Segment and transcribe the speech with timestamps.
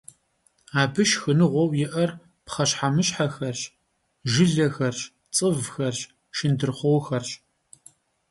[0.81, 2.11] Abı şşxınıgueu yi'er
[2.45, 3.61] pxheşhemışhexerş,
[4.31, 4.99] jjılexerş,
[5.35, 5.99] ts'ıvxerş,
[6.35, 7.29] şşındırxhuoxerş.